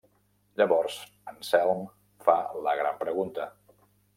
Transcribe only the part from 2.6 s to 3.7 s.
la gran pregunta: